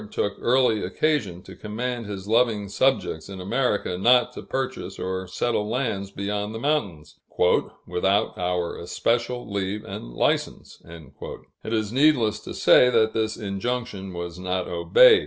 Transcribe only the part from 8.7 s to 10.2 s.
especial leave and